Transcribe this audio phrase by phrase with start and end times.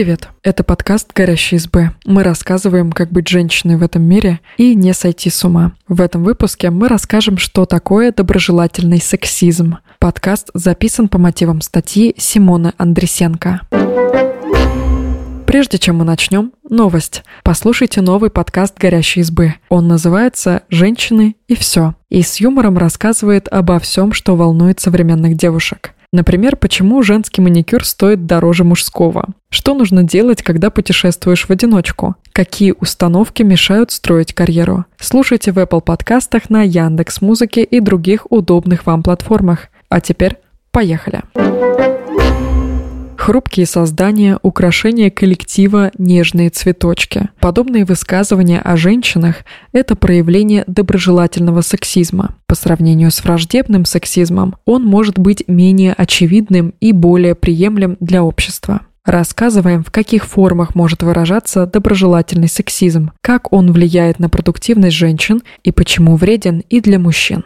[0.00, 0.30] Привет!
[0.42, 1.90] Это подкаст «Горящий избы».
[2.06, 5.72] Мы рассказываем, как быть женщиной в этом мире и не сойти с ума.
[5.88, 9.76] В этом выпуске мы расскажем, что такое доброжелательный сексизм.
[9.98, 13.60] Подкаст записан по мотивам статьи Симоны Андресенко.
[15.46, 17.22] Прежде чем мы начнем, новость.
[17.42, 19.56] Послушайте новый подкаст «Горящей избы».
[19.68, 21.94] Он называется «Женщины и все».
[22.08, 25.92] И с юмором рассказывает обо всем, что волнует современных девушек.
[26.12, 29.28] Например, почему женский маникюр стоит дороже мужского?
[29.48, 32.16] Что нужно делать, когда путешествуешь в одиночку?
[32.32, 34.86] Какие установки мешают строить карьеру?
[34.98, 39.68] Слушайте в Apple подкастах на Яндекс Музыке и других удобных вам платформах.
[39.88, 40.38] А теперь
[40.72, 41.22] поехали!
[43.30, 47.28] Хрупкие создания, украшения коллектива, нежные цветочки.
[47.38, 52.34] Подобные высказывания о женщинах– это проявление доброжелательного сексизма.
[52.48, 58.80] По сравнению с враждебным сексизмом, он может быть менее очевидным и более приемлем для общества.
[59.04, 65.70] Рассказываем, в каких формах может выражаться доброжелательный сексизм, как он влияет на продуктивность женщин и
[65.70, 67.44] почему вреден и для мужчин.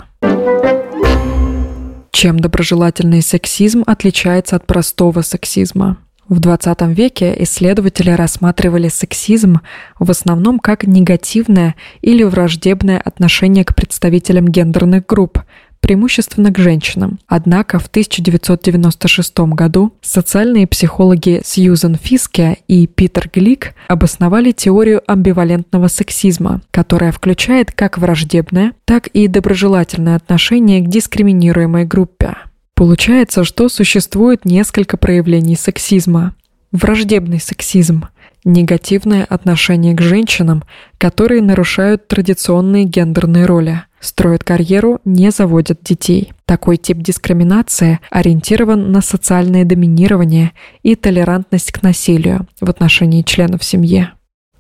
[2.15, 5.99] Чем доброжелательный сексизм отличается от простого сексизма?
[6.29, 9.63] В 20 веке исследователи рассматривали сексизм
[9.99, 15.41] в основном как негативное или враждебное отношение к представителям гендерных групп,
[15.85, 17.19] преимущественно к женщинам.
[17.27, 26.63] Однако в 1996 году социальные психологи Сьюзен Фиске и Питер Глик обосновали теорию амбивалентного сексизма,
[26.71, 32.35] которая включает как враждебное, так и доброжелательное отношение к дискриминируемой группе.
[32.73, 36.35] Получается, что существует несколько проявлений сексизма.
[36.73, 38.07] Враждебный сексизм–
[38.47, 40.65] негативное отношение к женщинам,
[40.97, 46.33] которые нарушают традиционные гендерные роли– строят карьеру, не заводят детей.
[46.45, 50.53] Такой тип дискриминации ориентирован на социальное доминирование
[50.83, 54.09] и толерантность к насилию в отношении членов семьи.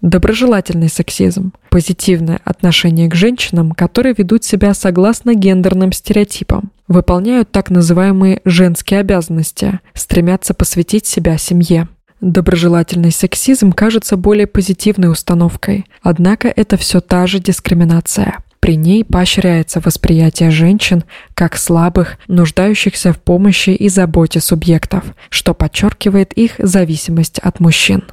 [0.04, 8.42] Доброжелательный сексизм– позитивное отношение к женщинам, которые ведут себя согласно гендерным стереотипам, выполняют так называемые
[8.44, 11.88] женские обязанности, стремятся посвятить себя семье.
[12.20, 18.44] Доброжелательный сексизм кажется более позитивной установкой, однако это все та же дискриминация.
[18.64, 21.04] При ней поощряется восприятие женщин
[21.34, 28.04] как слабых, нуждающихся в помощи и заботе субъектов, что подчеркивает их зависимость от мужчин.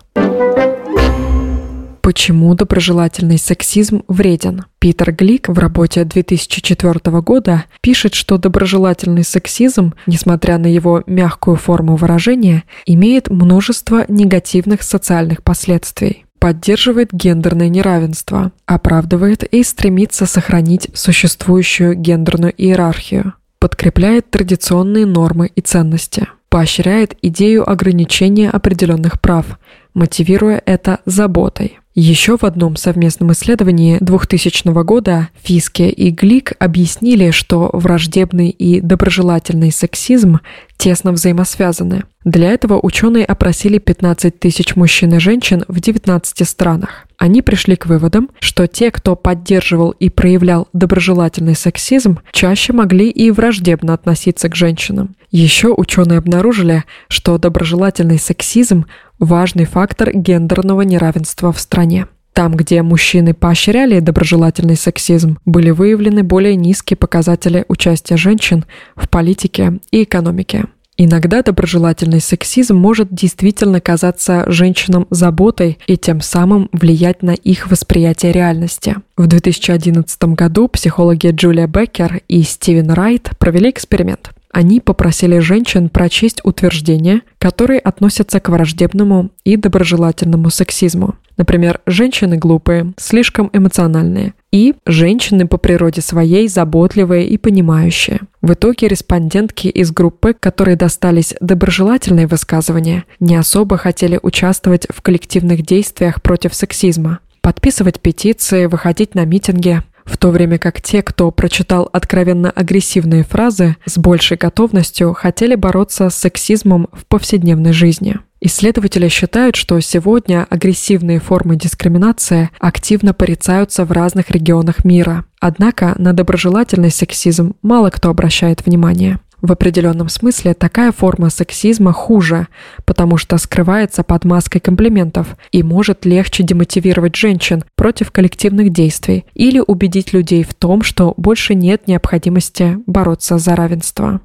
[2.02, 4.66] Почему доброжелательный сексизм вреден?
[4.80, 11.96] Питер Глик в работе 2004 года пишет, что доброжелательный сексизм, несмотря на его мягкую форму
[11.96, 22.52] выражения, имеет множество негативных социальных последствий поддерживает гендерное неравенство, оправдывает и стремится сохранить существующую гендерную
[22.58, 29.60] иерархию, подкрепляет традиционные нормы и ценности, поощряет идею ограничения определенных прав,
[29.94, 31.81] мотивируя это заботой.
[31.94, 39.74] Еще в одном совместном исследовании 2000 года Фиске и Глик объяснили, что враждебный и доброжелательный
[39.74, 40.40] сексизм
[40.78, 42.04] тесно взаимосвязаны.
[42.24, 47.08] Для этого ученые опросили 15 тысяч мужчин и женщин в 19 странах.
[47.18, 53.32] Они пришли к выводам, что те, кто поддерживал и проявлял доброжелательный сексизм, чаще могли и
[53.32, 55.16] враждебно относиться к женщинам.
[55.32, 58.86] Еще ученые обнаружили, что доброжелательный сексизм
[59.18, 62.08] важный фактор гендерного неравенства в стране.
[62.34, 68.66] Там, где мужчины поощряли доброжелательный сексизм, были выявлены более низкие показатели участия женщин
[68.96, 70.66] в политике и экономике.
[70.98, 78.34] Иногда доброжелательный сексизм может действительно казаться женщинам заботой и тем самым влиять на их восприятие
[78.34, 78.98] реальности.
[79.16, 86.42] В 2011 году психологи Джулия Беккер и Стивен Райт провели эксперимент– они попросили женщин прочесть
[86.44, 91.16] утверждения, которые относятся к враждебному и доброжелательному сексизму.
[91.38, 98.20] Например, женщины глупые, слишком эмоциональные, и женщины по природе своей заботливые и понимающие.
[98.42, 105.64] В итоге респондентки из группы, которые достались доброжелательные высказывания, не особо хотели участвовать в коллективных
[105.64, 111.90] действиях против сексизма, подписывать петиции, выходить на митинги, в то время как те, кто прочитал
[111.92, 118.18] откровенно агрессивные фразы, с большей готовностью хотели бороться с сексизмом в повседневной жизни.
[118.44, 125.26] Исследователи считают, что сегодня агрессивные формы дискриминации активно порицаются в разных регионах мира.
[125.40, 129.20] Однако на доброжелательный сексизм мало кто обращает внимание.
[129.42, 132.48] В определенном смысле такая форма сексизма хуже,
[132.86, 139.62] потому что скрывается под маской комплиментов и может легче демотивировать женщин против коллективных действий или
[139.66, 144.22] убедить людей в том, что больше нет необходимости бороться за равенство.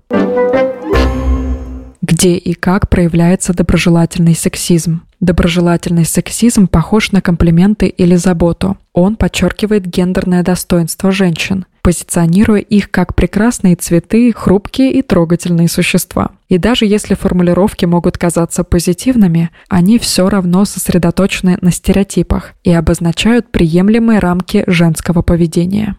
[2.02, 5.02] Где и как проявляется доброжелательный сексизм?
[5.18, 8.76] Доброжелательный сексизм похож на комплименты или заботу.
[8.92, 16.32] Он подчеркивает гендерное достоинство женщин, позиционируя их как прекрасные цветы, хрупкие и трогательные существа.
[16.48, 23.52] И даже если формулировки могут казаться позитивными, они все равно сосредоточены на стереотипах и обозначают
[23.52, 25.94] приемлемые рамки женского поведения.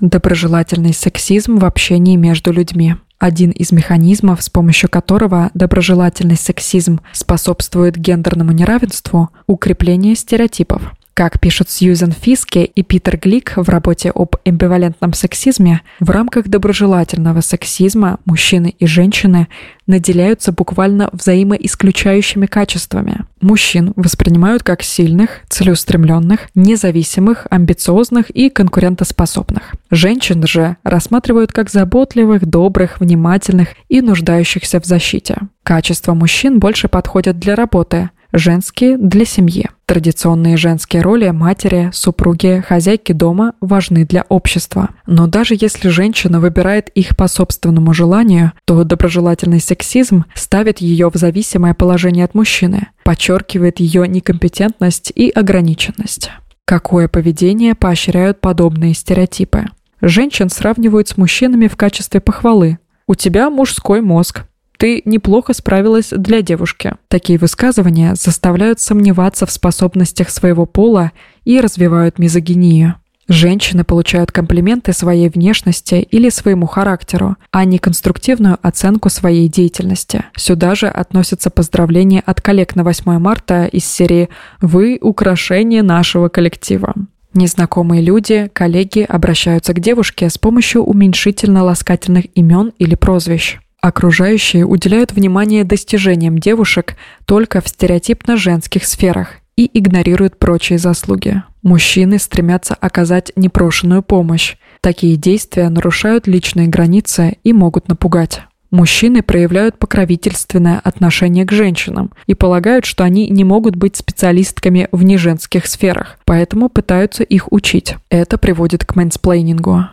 [0.00, 7.98] Доброжелательный сексизм в общении между людьми один из механизмов, с помощью которого доброжелательный сексизм способствует
[7.98, 10.94] гендерному неравенству– укрепление стереотипов.
[11.16, 17.40] Как пишут Сьюзен Фиске и Питер Глик в работе об амбивалентном сексизме, в рамках доброжелательного
[17.40, 19.48] сексизма мужчины и женщины
[19.86, 23.24] наделяются буквально взаимоисключающими качествами.
[23.40, 29.72] Мужчин воспринимают как сильных, целеустремленных, независимых, амбициозных и конкурентоспособных.
[29.90, 35.38] Женщин же рассматривают как заботливых, добрых, внимательных и нуждающихся в защите.
[35.62, 39.68] Качества мужчин больше подходят для работы, женские– для семьи.
[39.86, 44.90] Традиционные женские роли матери, супруги, хозяйки дома важны для общества.
[45.06, 51.16] Но даже если женщина выбирает их по собственному желанию, то доброжелательный сексизм ставит ее в
[51.16, 56.30] зависимое положение от мужчины, подчеркивает ее некомпетентность и ограниченность.
[56.64, 59.66] Какое поведение поощряют подобные стереотипы?
[60.00, 62.78] Женщин сравнивают с мужчинами в качестве похвалы.
[63.06, 64.42] У тебя мужской мозг,
[64.78, 66.94] ты неплохо справилась для девушки.
[67.08, 71.12] Такие высказывания заставляют сомневаться в способностях своего пола
[71.44, 72.94] и развивают мизогинию.
[73.28, 80.24] Женщины получают комплименты своей внешности или своему характеру, а не конструктивную оценку своей деятельности.
[80.36, 84.28] Сюда же относятся поздравления от коллег на 8 марта из серии
[84.60, 86.94] «Вы– украшение нашего коллектива».
[87.34, 93.58] Незнакомые люди, коллеги обращаются к девушке с помощью уменьшительно-ласкательных имен или прозвищ.
[93.86, 101.44] Окружающие уделяют внимание достижениям девушек только в стереотипно женских сферах и игнорируют прочие заслуги.
[101.62, 104.56] Мужчины стремятся оказать непрошенную помощь.
[104.80, 108.40] Такие действия нарушают личные границы и могут напугать.
[108.72, 115.04] Мужчины проявляют покровительственное отношение к женщинам и полагают, что они не могут быть специалистками в
[115.04, 117.94] неженских сферах, поэтому пытаются их учить.
[118.10, 119.84] Это приводит к мэнсплейнингу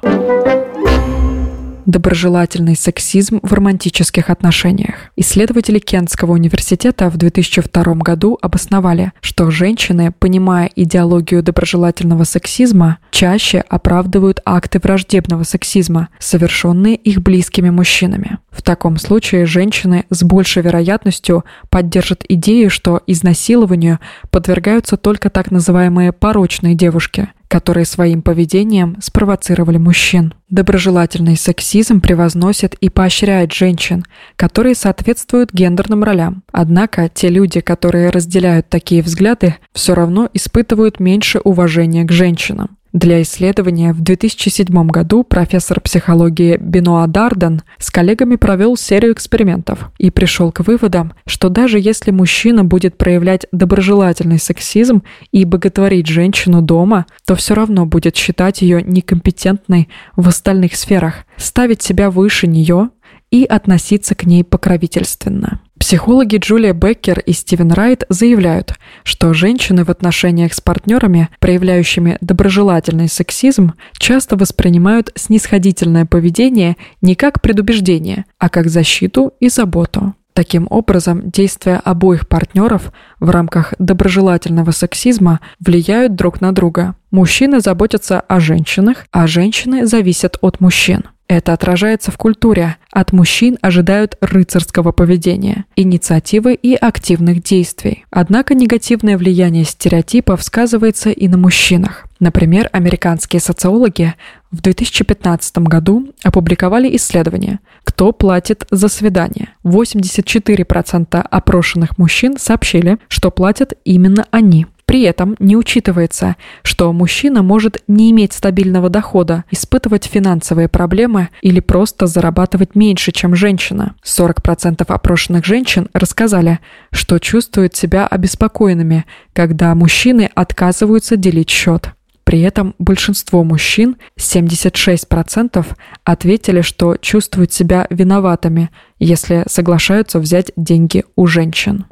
[1.85, 4.95] доброжелательный сексизм в романтических отношениях.
[5.15, 14.41] Исследователи Кентского университета в 2002 году обосновали, что женщины, понимая идеологию доброжелательного сексизма, чаще оправдывают
[14.45, 18.38] акты враждебного сексизма, совершенные их близкими мужчинами.
[18.51, 24.00] В таком случае женщины с большей вероятностью поддержат идею, что изнасилованию
[24.30, 30.33] подвергаются только так называемые порочные девушки, которые своим поведением спровоцировали мужчин.
[30.50, 34.05] Доброжелательный сексизм превозносит и поощряет женщин,
[34.38, 36.41] которые соответствуют гендерным ролям.
[36.51, 42.75] Однако те люди, которые разделяют такие взгляды, все равно испытывают меньше уважения к женщинам.
[42.94, 50.12] Для исследования в 2007 году профессор психологии Бенуа Дарден с коллегами провел серию экспериментов и
[50.12, 55.01] пришел к выводам, что даже если мужчина будет проявлять доброжелательный сексизм
[55.31, 61.81] и боготворить женщину дома, то все равно будет считать ее некомпетентной в остальных сферах, ставить
[61.81, 62.92] себя выше нее
[63.33, 65.59] и относиться к ней покровительственно.
[65.80, 73.09] Психологи Джулия Беккер и Стивен Райт заявляют, что женщины в отношениях с партнерами, проявляющими доброжелательный
[73.09, 80.13] сексизм, часто воспринимают снисходительное поведение не как предубеждение, а как защиту и заботу.
[80.33, 86.95] Таким образом, действия обоих партнеров в рамках доброжелательного сексизма влияют друг на друга.
[87.09, 91.06] Мужчины заботятся о женщинах, а женщины зависят от мужчин.
[91.33, 92.78] Это отражается в культуре.
[92.92, 98.06] От мужчин ожидают рыцарского поведения, инициативы и активных действий.
[98.11, 102.06] Однако негативное влияние стереотипов сказывается и на мужчинах.
[102.19, 104.13] Например, американские социологи
[104.52, 109.49] в 2015 году опубликовали исследование «Кто платит за свидание?».
[109.63, 114.68] 84% опрошенных мужчин сообщили, что платят именно они.
[114.85, 121.59] При этом не учитывается, что мужчина может не иметь стабильного дохода, испытывать финансовые проблемы или
[121.59, 123.95] просто зарабатывать меньше, чем женщина.
[124.04, 126.59] 40% опрошенных женщин рассказали,
[126.92, 131.92] что чувствуют себя обеспокоенными, когда мужчины отказываются делить счет.
[132.23, 135.66] При этом большинство мужчин, 76%,
[136.06, 141.85] ответили, что чувствуют себя виноватыми, если соглашаются взять деньги у женщин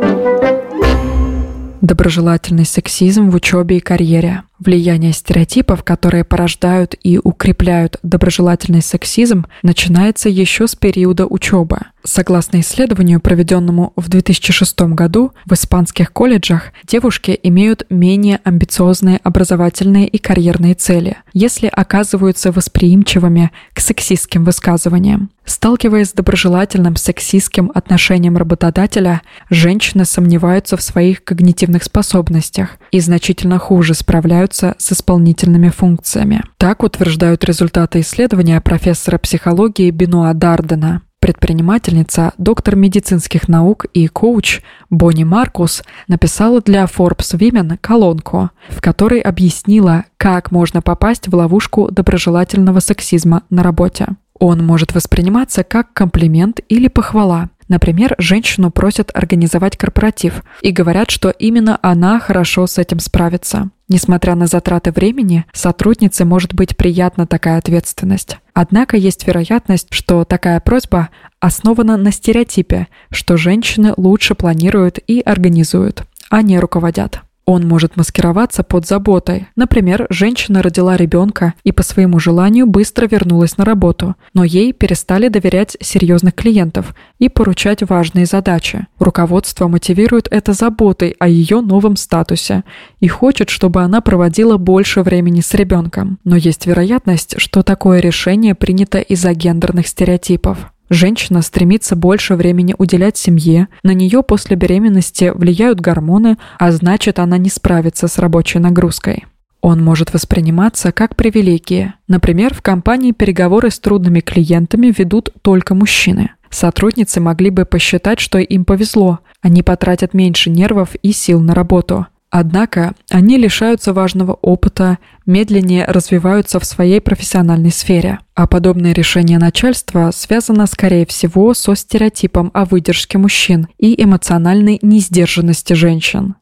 [1.82, 4.44] доброжелательный сексизм в учебе и карьере.
[4.64, 11.80] Влияние стереотипов, которые порождают и укрепляют доброжелательный сексизм, начинается еще с периода учебы.
[12.04, 20.20] Согласно исследованию, проведенному в 2006 году, в испанских колледжах девушки имеют менее амбициозные образовательные и
[20.20, 25.32] карьерные цели, если оказываются восприимчивыми к сексистским высказываниям.
[25.44, 33.94] Сталкиваясь с доброжелательным сексистским отношением работодателя, женщины сомневаются в своих когнитивных способностях и значительно хуже
[33.94, 36.44] справляются с исполнительными функциями.
[36.58, 41.02] Так утверждают результаты исследования профессора психологии Бенуа Дардена.
[41.22, 49.20] Предпринимательница, доктор медицинских наук и коуч Бонни Маркус написала для Forbes Women колонку, в которой
[49.20, 54.08] объяснила, как можно попасть в ловушку доброжелательного сексизма на работе.
[54.40, 57.52] Он может восприниматься как комплимент или похвала.
[57.68, 63.70] Например, женщину просят организовать корпоратив и говорят, что именно она хорошо с этим справится.
[63.92, 68.38] Несмотря на затраты времени, сотруднице может быть приятна такая ответственность.
[68.54, 71.10] Однако есть вероятность, что такая просьба
[71.42, 77.20] основана на стереотипе, что женщины лучше планируют и организуют, а не руководят.
[77.46, 79.48] Он может маскироваться под заботой.
[79.56, 85.28] Например, женщина родила ребенка и по своему желанию быстро вернулась на работу, но ей перестали
[85.28, 88.88] доверять серьезных клиентов и поручать важные задачи.
[89.00, 92.64] Руководство мотивирует это заботой о ее новом статусе
[93.00, 96.20] и хочет, чтобы она проводила больше времени с ребенком.
[96.24, 100.72] Но есть вероятность, что такое решение принято из-за гендерных стереотипов.
[100.92, 107.38] Женщина стремится больше времени уделять семье, на нее после беременности влияют гормоны, а значит она
[107.38, 109.24] не справится с рабочей нагрузкой.
[109.62, 111.94] Он может восприниматься как привилегия.
[112.10, 116.32] Например, в компании переговоры с трудными клиентами ведут только мужчины.
[116.50, 122.08] Сотрудницы могли бы посчитать, что им повезло, они потратят меньше нервов и сил на работу.
[122.32, 124.98] Однако они лишаются важного опыта,
[125.32, 128.20] медленнее развиваются в своей профессиональной сфере.
[128.36, 135.74] А подобное решение начальства связано, скорее всего, со стереотипом о выдержке мужчин и эмоциональной несдержанности
[135.74, 136.36] женщин.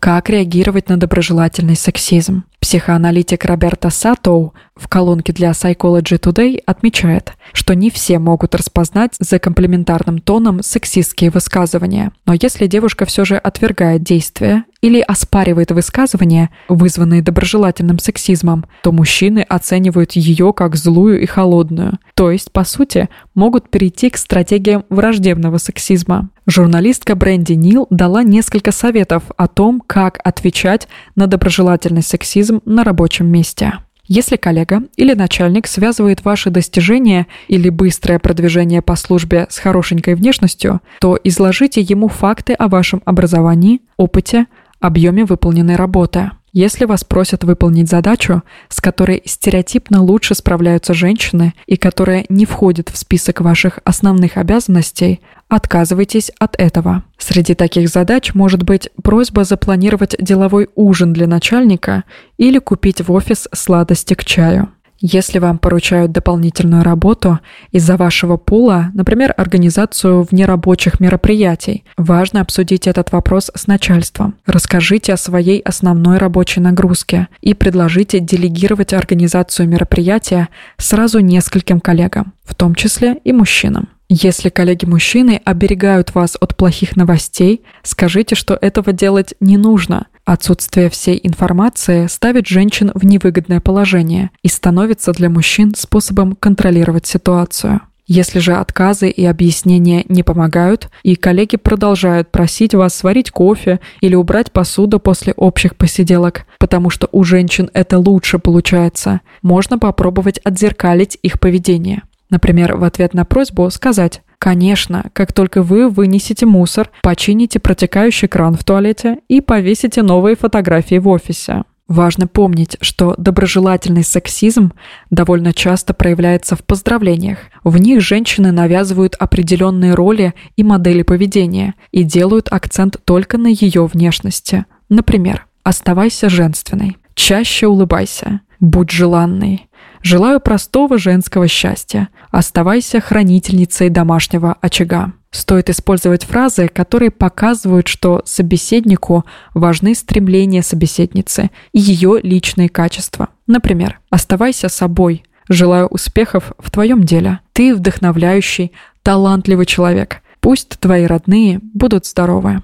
[0.00, 2.44] Как реагировать на доброжелательный сексизм?
[2.60, 9.38] Психоаналитик Роберта Сатоу в колонке для Psychology Today отмечает, что не все могут распознать за
[9.38, 12.12] комплиментарным тоном сексистские высказывания.
[12.26, 19.40] Но если девушка все же отвергает действия или оспаривает высказывания, вызванные доброжелательным сексизмом, то мужчины
[19.40, 21.98] оценивают ее как злую и холодную.
[22.14, 26.30] То есть, по сути, могут перейти к стратегиям враждебного сексизма.
[26.46, 33.26] Журналистка Бренди Нил дала несколько советов о том, как отвечать на доброжелательный сексизм на рабочем
[33.26, 33.74] месте.
[34.08, 40.80] Если коллега или начальник связывает ваши достижения или быстрое продвижение по службе с хорошенькой внешностью,
[40.98, 44.46] то изложите ему факты о вашем образовании, опыте,
[44.80, 46.30] объеме выполненной работы.
[46.54, 52.88] Если вас просят выполнить задачу, с которой стереотипно лучше справляются женщины и которая не входит
[52.88, 57.04] в список ваших основных обязанностей, отказывайтесь от этого.
[57.16, 62.04] Среди таких задач может быть просьба запланировать деловой ужин для начальника
[62.36, 64.70] или купить в офис сладости к чаю.
[65.00, 67.38] Если вам поручают дополнительную работу
[67.70, 74.34] из-за вашего пула, например, организацию внерабочих мероприятий, важно обсудить этот вопрос с начальством.
[74.44, 82.56] Расскажите о своей основной рабочей нагрузке и предложите делегировать организацию мероприятия сразу нескольким коллегам, в
[82.56, 83.88] том числе и мужчинам.
[84.10, 90.06] Если коллеги-мужчины оберегают вас от плохих новостей, скажите, что этого делать не нужно.
[90.24, 97.82] Отсутствие всей информации ставит женщин в невыгодное положение и становится для мужчин способом контролировать ситуацию.
[98.06, 104.14] Если же отказы и объяснения не помогают, и коллеги продолжают просить вас сварить кофе или
[104.14, 111.18] убрать посуду после общих посиделок, потому что у женщин это лучше получается, можно попробовать отзеркалить
[111.22, 112.02] их поведение.
[112.30, 118.54] Например, в ответ на просьбу сказать «Конечно, как только вы вынесете мусор, почините протекающий кран
[118.54, 121.64] в туалете и повесите новые фотографии в офисе».
[121.88, 124.74] Важно помнить, что доброжелательный сексизм
[125.08, 127.38] довольно часто проявляется в поздравлениях.
[127.64, 133.86] В них женщины навязывают определенные роли и модели поведения и делают акцент только на ее
[133.86, 134.66] внешности.
[134.90, 139.67] Например, «Оставайся женственной», «Чаще улыбайся», «Будь желанной»,
[140.02, 142.08] Желаю простого женского счастья.
[142.30, 145.12] Оставайся хранительницей домашнего очага.
[145.30, 153.28] Стоит использовать фразы, которые показывают, что собеседнику важны стремления собеседницы и ее личные качества.
[153.46, 155.24] Например, «Оставайся собой.
[155.48, 157.40] Желаю успехов в твоем деле.
[157.52, 160.22] Ты вдохновляющий, талантливый человек.
[160.40, 162.62] Пусть твои родные будут здоровы».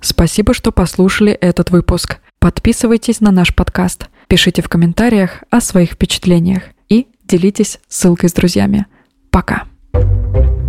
[0.00, 2.18] Спасибо, что послушали этот выпуск.
[2.40, 8.86] Подписывайтесь на наш подкаст, Пишите в комментариях о своих впечатлениях и делитесь ссылкой с друзьями.
[9.30, 9.64] Пока!
[9.92, 10.61] thank you